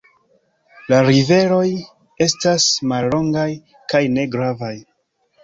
[0.93, 1.65] La riveroj
[2.27, 3.45] estas mallongaj
[3.95, 4.73] kaj ne gravaj.